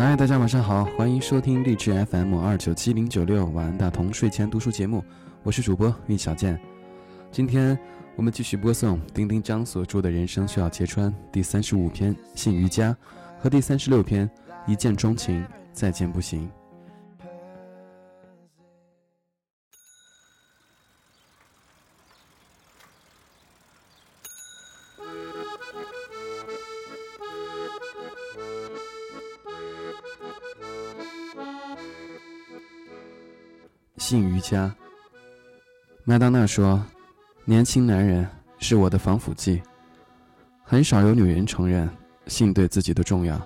[0.00, 5.04] 嗨，大家晚上好，欢迎收听励志 FM 二九七零九六晚安大同睡前读书节目，
[5.42, 6.58] 我是主播韵小健。
[7.30, 7.78] 今天
[8.16, 12.92] 我们继续播送丁丁张所著的《人生需要揭穿》第三十五篇《信瑜伽》
[13.38, 14.26] 和第三十六篇
[14.66, 16.48] 《一见钟情，再见不行》。
[34.50, 34.74] 家。
[36.02, 36.84] 麦当娜说
[37.46, 38.26] ：“年轻男人
[38.58, 39.62] 是我的防腐剂。”
[40.66, 41.88] 很少有女人承认
[42.26, 43.40] 性对自己的重要，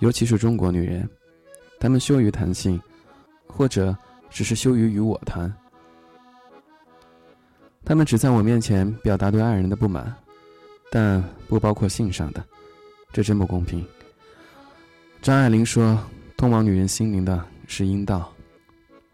[0.00, 1.08] 尤其是中国女人，
[1.78, 2.80] 她们羞于谈性，
[3.46, 3.96] 或者
[4.28, 5.52] 只是羞于与我谈。
[7.84, 10.12] 她们只在我面前表达对爱人的不满，
[10.90, 12.44] 但不包括性上的，
[13.12, 13.86] 这真不公平。
[15.22, 15.96] 张爱玲说
[16.36, 18.32] ：“通往女人心灵的是阴道。”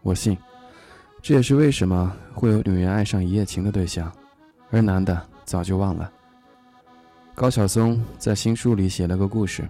[0.01, 0.35] 我信。
[1.27, 4.09] 这也是为什么会有女人爱上一夜情的对象，
[4.69, 6.09] 而男的早就忘了。
[7.35, 9.67] 高晓松在新书里写了个故事，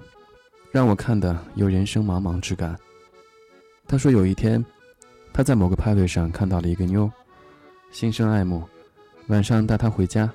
[0.72, 2.78] 让我看的有人生茫茫之感。
[3.88, 4.64] 他说有一天，
[5.34, 7.12] 他在某个派对上看到了一个妞，
[7.90, 8.64] 心生爱慕，
[9.26, 10.32] 晚上带她回家，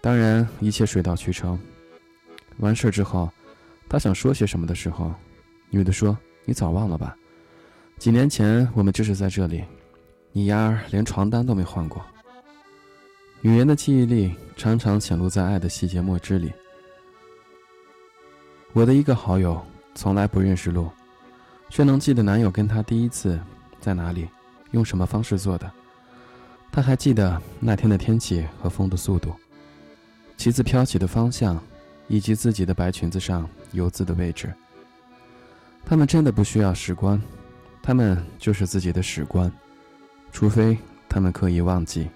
[0.00, 1.60] 当然一切水到渠成。
[2.56, 3.30] 完事之后，
[3.86, 5.12] 他想说些什么的时候，
[5.68, 7.14] 女的说：“你早忘了吧？
[7.98, 9.62] 几年前我们就是在这里。”
[10.32, 12.04] 你丫儿连床单都没换过。
[13.40, 16.52] 女人的记忆力常常显露在爱的细节墨汁里。
[18.72, 19.60] 我的一个好友
[19.94, 20.88] 从来不认识路，
[21.68, 23.38] 却能记得男友跟她第一次
[23.80, 24.26] 在哪里，
[24.70, 25.70] 用什么方式做的。
[26.70, 29.34] 她还记得那天的天气和风的速度，
[30.38, 31.62] 旗子飘起的方向，
[32.08, 34.50] 以及自己的白裙子上游渍的位置。
[35.84, 37.20] 他们真的不需要史官，
[37.82, 39.52] 他们就是自己的史官。
[40.32, 40.76] 除非
[41.08, 42.08] 他们刻意忘记，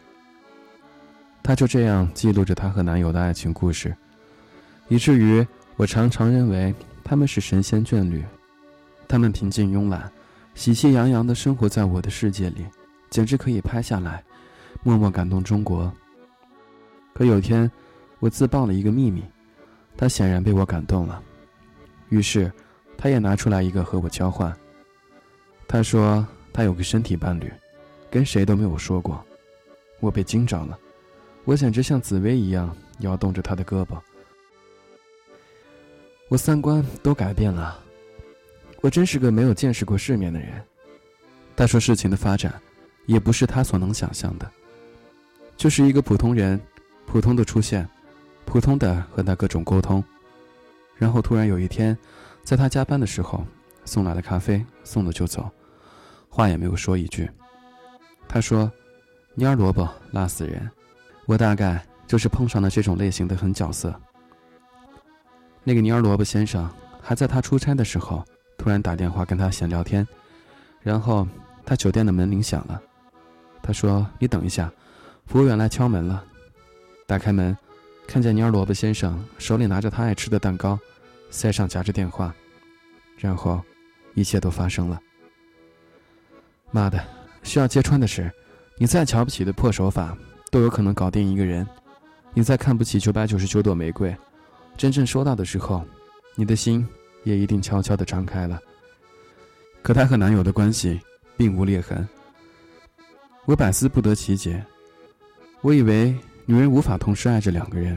[1.43, 3.95] 她就这样记录着她和男友的爱情故事，
[4.89, 5.47] 以至于
[5.77, 8.25] 我常常认为他们是神仙眷侣，
[9.07, 10.11] 他们平静慵懒、
[10.55, 12.65] 喜气洋洋地生活在我的世界里，
[13.11, 14.25] 简直可以拍下来，
[14.83, 15.93] 默默感动中国。
[17.13, 17.71] 可有天，
[18.19, 19.23] 我自曝了一个秘密，
[19.97, 21.23] 他显然被我感动了，
[22.09, 22.51] 于是，
[22.97, 24.53] 他也拿出来一个和我交换。
[25.69, 27.53] 他说他有个身体伴侣。
[28.11, 29.25] 跟谁都没有说过，
[30.01, 30.79] 我被惊着了，
[31.45, 33.99] 我简直像紫薇一样摇动着他的胳膊，
[36.29, 37.79] 我三观都改变了，
[38.81, 40.63] 我真是个没有见识过世面的人。
[41.55, 42.55] 他说事情的发展，
[43.07, 44.51] 也不是他所能想象的，
[45.57, 46.61] 就是一个普通人，
[47.07, 47.89] 普通的出现，
[48.45, 50.05] 普通的和他各种沟通，
[50.97, 51.97] 然后突然有一天，
[52.43, 53.45] 在他加班的时候，
[53.85, 55.51] 送来了咖啡，送了就走，
[56.29, 57.31] 话也没有说一句。
[58.29, 58.71] 他说
[59.37, 60.71] ：“蔫萝卜辣死人。”
[61.27, 63.93] 我大概就是碰上了这种类型的狠角色。
[65.65, 66.71] 那个蔫萝卜先生
[67.03, 68.25] 还在他出差的时候，
[68.57, 70.07] 突然打电话跟他闲聊天，
[70.83, 71.27] 然后
[71.65, 72.81] 他酒店的门铃响了。
[73.61, 74.73] 他说：“你等一下，
[75.27, 76.25] 服务员来敲门了。”
[77.09, 77.57] 打开门，
[78.07, 80.79] 看见蔫萝卜先生手里拿着他爱吃的蛋糕，
[81.31, 82.33] 塞上夹着电话，
[83.19, 83.61] 然后
[84.15, 85.01] 一切都发生了。
[86.71, 87.16] 妈的！
[87.47, 88.31] 需要揭穿的是，
[88.77, 90.19] 你再瞧不起的破手法，
[90.51, 91.65] 都有可能搞定一个人；
[92.35, 94.15] 你再看不起九百九十九朵玫瑰，
[94.77, 95.85] 真正收到的时候，
[96.35, 96.87] 你的心
[97.23, 98.61] 也一定悄悄地张开了。
[99.81, 101.01] 可她和男友的关系
[101.37, 102.07] 并无裂痕，
[103.45, 104.63] 我百思不得其解。
[105.61, 106.13] 我以为
[106.47, 107.97] 女人无法同时爱着两个人。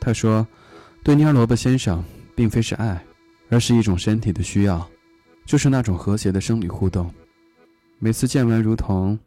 [0.00, 0.46] 她说，
[1.04, 2.02] 对蔫萝卜先生，
[2.34, 3.04] 并非是爱，
[3.50, 4.88] 而是一种身体的需要，
[5.44, 7.12] 就是那种和谐的生理互动。
[8.02, 9.18] 每次见完如同，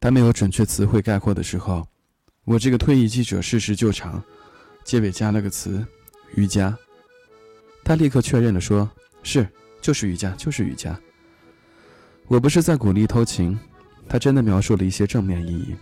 [0.00, 1.86] 他没有准确词汇概括的时候，
[2.44, 4.20] 我这个退役记者适时救场，
[4.82, 5.86] 结尾加了个词
[6.34, 6.76] “瑜伽”。
[7.84, 8.90] 他立刻确认了，说
[9.22, 9.48] 是
[9.80, 10.98] 就是瑜伽，就是瑜伽。
[12.26, 13.56] 我不是在鼓励偷情，
[14.08, 15.76] 他真的描述了一些正面意义。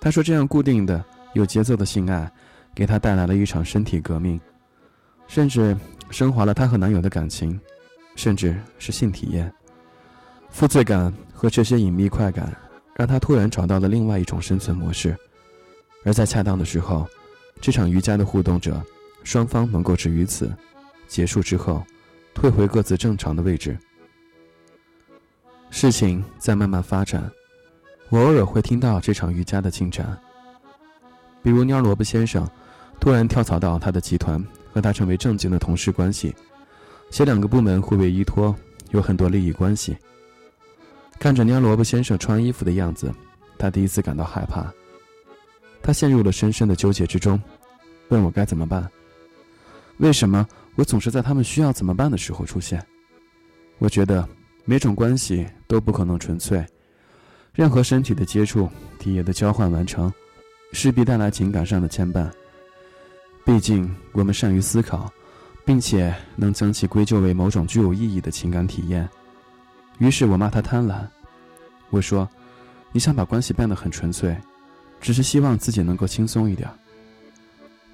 [0.00, 1.04] 他说这样固定的、
[1.34, 2.32] 有节奏的性爱，
[2.74, 4.40] 给他带来了一场身体革命，
[5.28, 5.76] 甚至
[6.10, 7.60] 升华了他和男友的感情，
[8.14, 9.52] 甚至是性体验。
[10.56, 12.50] 负罪感和这些隐秘快感，
[12.94, 15.14] 让他突然找到了另外一种生存模式，
[16.02, 17.06] 而在恰当的时候，
[17.60, 18.82] 这场瑜伽的互动者，
[19.22, 20.50] 双方能够止于此，
[21.06, 21.84] 结束之后，
[22.32, 23.76] 退回各自正常的位置。
[25.68, 27.30] 事情在慢慢发展，
[28.08, 30.18] 我偶尔会听到这场瑜伽的进展，
[31.42, 32.48] 比如蔫萝卜先生
[32.98, 34.42] 突然跳槽到他的集团，
[34.72, 36.34] 和他成为正经的同事关系，
[37.10, 38.56] 且两个部门互为依托，
[38.92, 39.94] 有很多利益关系。
[41.18, 43.12] 看着蔫萝卜先生穿衣服的样子，
[43.58, 44.72] 他第一次感到害怕。
[45.82, 47.40] 他陷入了深深的纠结之中，
[48.08, 48.88] 问我该怎么办。
[49.98, 52.84] 为什么我总是在他们需要怎么办的时候出现？
[53.78, 54.28] 我觉得
[54.64, 56.64] 每种关系都不可能纯粹，
[57.52, 58.68] 任何身体的接触、
[58.98, 60.12] 体液的交换完成，
[60.72, 62.30] 势必带来情感上的牵绊。
[63.44, 65.10] 毕竟我们善于思考，
[65.64, 69.08] 并且能将其归咎为某种具有意义的情感体验。
[69.98, 71.06] 于是我骂他贪婪。
[71.90, 72.28] 我说
[72.92, 74.36] ：“你想把关系变得很纯粹，
[75.00, 76.68] 只是希望自己能够轻松一点。”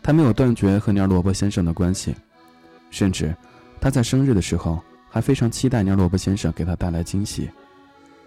[0.02, 2.14] 他没有断绝和蔫萝卜先生的关系，
[2.90, 3.34] 甚至
[3.81, 7.49] 他在生日的时候还非常期待蔫萝卜先生给他带来惊喜。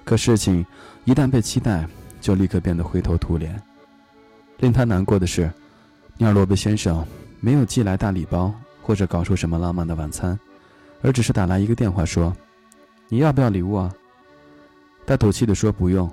[0.06, 0.66] 可事情
[1.04, 1.86] 一旦被期待，
[2.22, 3.62] 就立刻变得灰头土脸。
[4.60, 5.52] 令他难过的是，
[6.18, 7.06] 蔫萝卜先生
[7.42, 10.40] 没有寄来大礼包或者搞出什么浪漫的晚餐，
[11.02, 12.34] 而只是打来一个电话说
[13.08, 13.94] ：“你要不要礼物啊？”
[15.06, 16.12] 他赌气地说：“不用。”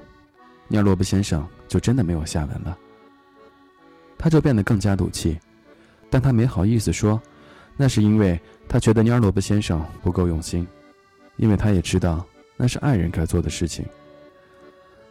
[0.70, 2.78] 蔫萝卜先生就真的没有下文了。
[4.16, 5.38] 他就变得更加赌气。
[6.08, 7.20] 但他没好意思说，
[7.76, 10.66] 那是因为他觉得蔫萝卜先生不够用心，
[11.36, 13.84] 因为他也知道那是爱人该做的事情。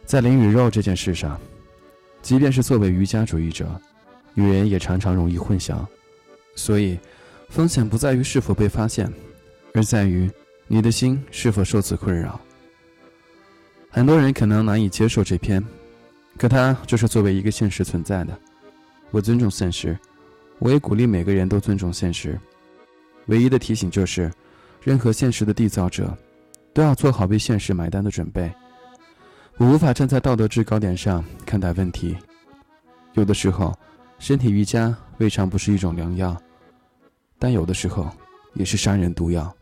[0.04, 1.40] 在灵与肉这件事上，
[2.22, 3.68] 即便是作为瑜伽主义者，
[4.34, 5.84] 女人也常常容易混淆。
[6.54, 6.98] 所以，
[7.48, 9.12] 风险不在于是否被发现，
[9.74, 10.30] 而在于
[10.74, 12.40] 你的心是否受此困扰。
[13.90, 15.62] 很多人可能难以接受这篇，
[16.38, 18.34] 可它就是作为一个现实存在的。
[19.10, 19.94] 我尊重现实。
[20.60, 22.40] 我也鼓励每个人都尊重现实，
[23.26, 24.32] 唯一的提醒就是，
[24.82, 26.16] 任何现实的缔造者，
[26.72, 28.50] 都要做好为现实买单的准备。
[29.58, 32.16] 我无法站在道德制高点上看待问题，
[33.12, 33.78] 有的时候，
[34.18, 36.34] 身体瑜伽未尝不是一种良药，
[37.38, 38.10] 但有的时候，
[38.54, 39.54] 也是杀人毒药。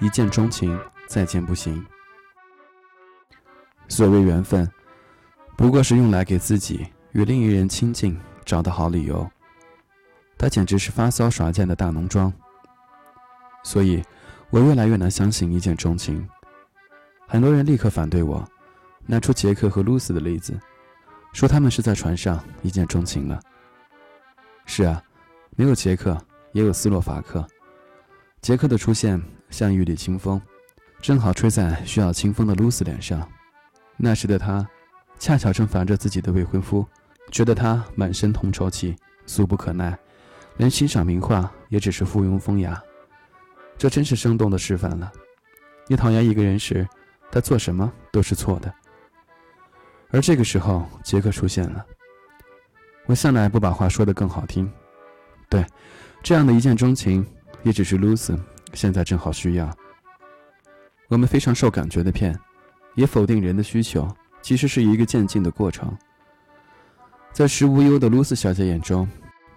[0.00, 1.84] 一见钟情，再见不行。
[3.88, 4.70] 所谓缘分，
[5.56, 9.28] 不过是用来给自己与另一人亲近找的好理由。
[10.36, 12.32] 他简直是发骚耍贱的大浓妆。
[13.62, 14.02] 所以，
[14.50, 16.28] 我越来越难相信一见钟情。
[17.26, 18.46] 很多人立刻反对我，
[19.06, 20.58] 拿出杰克和露丝的例子，
[21.32, 23.40] 说他们是在船上一见钟情了。
[24.66, 25.02] 是啊，
[25.56, 26.20] 没有杰克，
[26.52, 27.46] 也有斯洛伐克。
[28.42, 30.40] 杰克的出现像一缕清风，
[31.00, 33.26] 正好吹在需要清风的露丝脸上。
[33.96, 34.68] 那时的她，
[35.18, 36.84] 恰巧正烦着自己的未婚夫，
[37.30, 38.96] 觉得他满身铜臭气，
[39.26, 39.96] 俗不可耐，
[40.56, 42.82] 连欣赏名画也只是附庸风雅。
[43.78, 45.12] 这真是生动的示范了：
[45.86, 46.86] 你讨厌一个人时，
[47.30, 48.74] 他做什么都是错的。
[50.10, 51.86] 而这个时候，杰克出现了。
[53.06, 54.70] 我向来不把话说得更好听，
[55.54, 55.64] 对，
[56.22, 57.24] 这样的一见钟情。
[57.62, 58.38] 也只是露丝
[58.74, 59.74] 现在正好需要。
[61.08, 62.38] 我们非常受感觉的骗，
[62.94, 64.06] 也否定人的需求，
[64.42, 65.96] 其实是一个渐进的过程。
[67.32, 69.08] 在食无忧的露丝小姐眼中，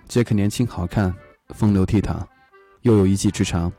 [0.07, 1.13] 杰克年轻好看，
[1.49, 2.25] 风流倜傥，
[2.83, 3.69] 又有一技之长，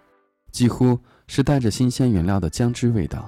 [0.53, 3.25] 几乎是带着新鲜原料的姜汁味道。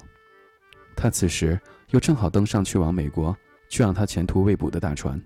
[0.95, 1.59] 他此时
[1.93, 3.35] 又正好登上去往美国，
[3.71, 5.19] 去让他前途未卜的大船。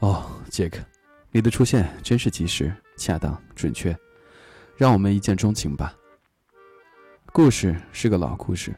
[0.00, 0.80] 哦，杰克，
[1.36, 3.94] 你的出现真是及时、恰当、准确。
[4.76, 5.92] 让我们一见钟情吧。
[7.32, 8.72] 故事是个老故事，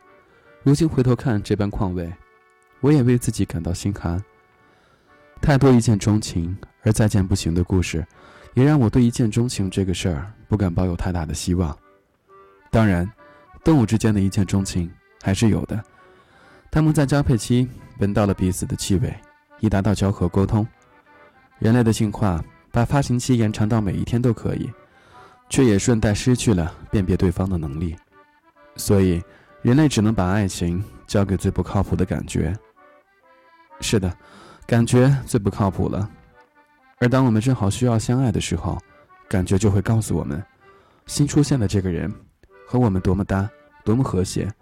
[0.63, 2.11] 如今回头看这般况味，
[2.81, 4.19] 我也为自己感到心寒。
[5.43, 8.03] 太多一见钟情而再见不行的故事，
[8.55, 11.77] 也让我对一见钟情这个事儿不敢抱有太大的希望。
[12.71, 13.07] 当然，
[13.63, 15.85] 动物之间的一见钟情还是有的，
[16.71, 19.15] 它们在交配期闻到了彼此的气味，
[19.61, 20.67] 以达到交合沟通。
[21.59, 24.71] 人类的进化把发情期延长到每一天都可以。
[25.49, 27.95] 却也顺带失去了辨别对方的能力，
[28.75, 29.23] 所以
[29.63, 32.53] 人类只能把爱情交给最不靠谱的感觉。
[33.81, 34.13] 是的，
[34.67, 36.11] 感觉最不靠谱了。
[36.99, 38.77] 而当我们正好需要相爱的时候，
[39.29, 40.43] 感觉就会告诉我们，
[41.07, 42.13] 新出现的这个人
[42.67, 43.49] 和我们多么搭，
[43.85, 44.53] 多么和谐。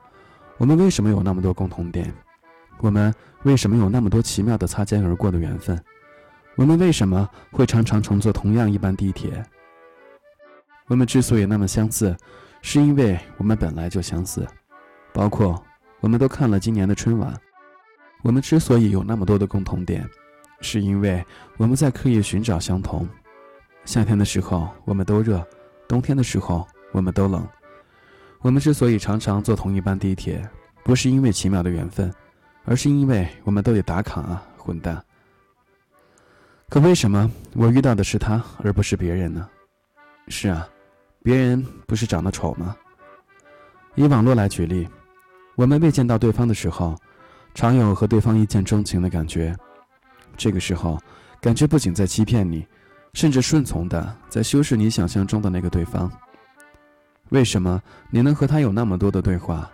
[0.59, 2.13] 我们为什么有那么多共同点？
[2.81, 3.11] 我们
[3.45, 5.83] 为什么有那么多奇妙的擦肩而过的缘分？
[6.57, 9.45] 我们为什么会常常乘坐同样一班地铁？
[10.87, 12.17] 我们之所以那么相似，
[12.63, 14.47] 是因为我们本来就相似，
[15.13, 15.61] 包括
[16.01, 17.35] 我们都看了今年的春晚。
[18.23, 20.09] 我们之所以有那么多的共同点，
[20.61, 21.25] 是因为
[21.57, 23.09] 我们在刻意寻找相同。
[23.85, 25.45] 夏天的时候我们都热，
[25.89, 27.47] 冬天的时候我们都冷。
[28.41, 30.49] 我们之所以常常坐同一班地铁，
[30.85, 32.15] 不是因为奇妙的缘分，
[32.65, 35.03] 而是因为我们都得打卡啊，混蛋！
[36.69, 39.49] 可为什么我遇到的是他，而不是别人呢？
[40.29, 40.69] 是啊，
[41.23, 42.77] 别人不是长得丑吗？
[43.95, 44.89] 以网络来举例，
[45.55, 46.97] 我们未见到对方的时候。
[47.55, 49.55] 常有和对方一见钟情的感觉，
[50.37, 51.01] 这个时候，
[51.41, 52.67] 感觉不仅在欺骗你，
[53.13, 56.11] 甚至顺从的在修饰你想象中的那个对方。
[57.29, 57.81] 为什么
[58.11, 59.71] 你能和他有那么多的对话？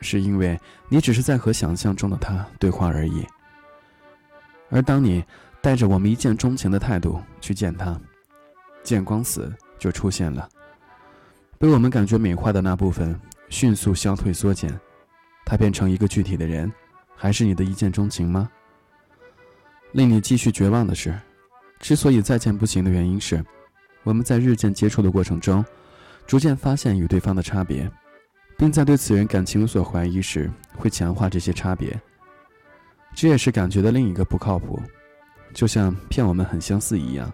[0.00, 0.58] 是因为
[0.88, 3.24] 你只是在和想象中的他对话而已。
[4.68, 5.24] 而当你
[5.62, 7.98] 带着我们一见钟情的态度去见他，
[8.82, 10.48] 见光死就出现了，
[11.56, 14.76] 被我们感觉美化的那部分迅速消退缩减，
[15.46, 16.70] 他变成一个具体的人。
[17.14, 18.50] 还是你的一见钟情吗？
[19.92, 21.16] 令你继续绝望的是，
[21.78, 23.44] 之所以再见不行的原因是，
[24.02, 25.64] 我们在日渐接触的过程中，
[26.26, 27.88] 逐渐发现与对方的差别，
[28.58, 31.96] 并在对此人感情有所怀疑时，会强化这些差别。
[33.14, 34.82] 这也是感觉的另一个不靠谱，
[35.52, 37.32] 就像骗我们很相似一样，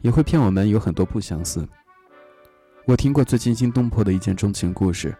[0.00, 1.66] 也会骗我们有很多不相似。
[2.86, 5.14] 我听过最惊心动魄的一见钟情故事，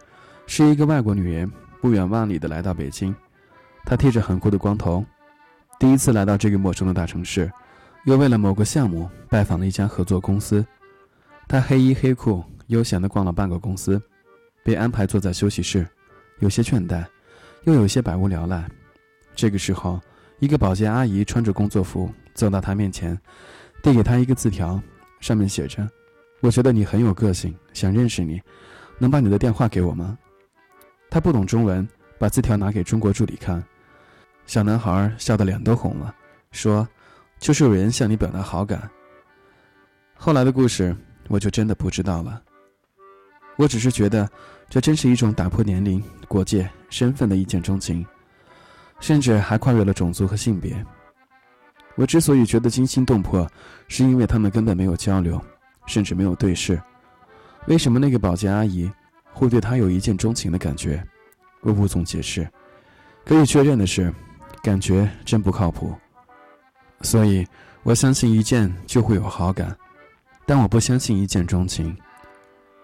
[0.45, 1.49] 是一个外国女人
[1.81, 3.15] 不远万里的来到北京。
[3.85, 5.05] 她剃着很酷的光头，
[5.79, 7.51] 第一次来到这个陌生的大城市，
[8.05, 10.65] 又为了某个项目拜访了一家合作公司。
[11.47, 14.01] 他黑衣黑裤，悠闲地逛了半个公司，
[14.63, 15.85] 被安排坐在休息室，
[16.39, 17.05] 有些倦怠，
[17.63, 18.69] 又有些百无聊赖。
[19.35, 19.99] 这个时候，
[20.43, 23.17] 一个保洁阿姨穿着工作服走到他面前，
[23.81, 24.77] 递给他一个字条，
[25.21, 25.89] 上面写着
[26.43, 28.41] ：“我觉得你很有个性，想认识你，
[28.99, 30.17] 能把你的电话给我吗？”
[31.09, 31.87] 他不懂中文，
[32.19, 33.63] 把字条拿给中国助理看。
[34.45, 36.13] 小男孩笑得脸都红了，
[36.51, 36.85] 说
[37.39, 38.89] ：“就是有人向你表达好感。”
[40.13, 40.93] 后来的故事
[41.29, 42.43] 我就真的不知道了。
[43.55, 44.29] 我只是觉得，
[44.69, 48.05] 这真是一种打破年龄、国界、身份的一见钟情，
[49.03, 50.73] 甚至还跨越了种族和性别。
[51.95, 53.45] 我之所以觉得惊心动魄，
[53.89, 55.41] 是因为他们根本没有交流，
[55.85, 56.81] 甚至没有对视。
[57.67, 58.89] 为什么那个保洁阿姨
[59.33, 61.05] 会对他有一见钟情的感觉？
[61.59, 62.49] 我无从解释。
[63.25, 64.11] 可以确认的是。
[64.61, 65.93] 感觉真不靠谱，
[67.01, 67.45] 所以
[67.81, 69.75] 我相信一见就会有好感，
[70.45, 71.93] 但我不相信一见钟情，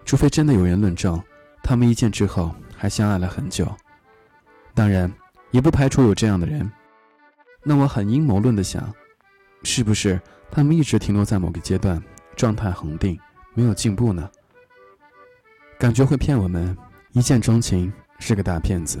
[0.04, 1.18] 除非真的有人论证
[1.62, 3.66] 他们一见之后还相爱了很久。
[4.74, 5.10] 当然，
[5.50, 6.70] 也不排除有这样的人。
[7.62, 8.92] 那我很阴谋论的想，
[9.62, 12.02] 是不是他们一直停留在某个阶段，
[12.34, 13.18] 状态恒定，
[13.54, 14.30] 没有进步呢？
[15.78, 16.76] 感觉会骗我们，
[17.12, 19.00] 一见钟情是个大骗子。